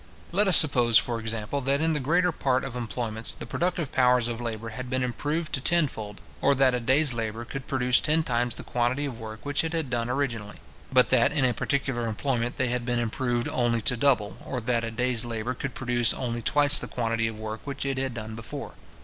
[0.31, 4.27] Let us suppose, for example, that in the greater part of employments the productive powers
[4.27, 8.23] of labour had been improved to tenfold, or that a day's labour could produce ten
[8.23, 10.57] times the quantity of work which it had done originally;
[10.91, 14.83] but that in a particular employment they had been improved only to double, or that
[14.83, 18.33] a day's labour could produce only twice the quantity of work which it had done
[18.33, 18.71] before.